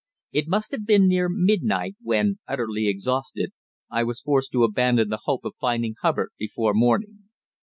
[0.31, 3.51] It must have been near midnight when, utterly exhausted,
[3.91, 7.25] I was forced to abandon the hope of finding Hubbard before morning.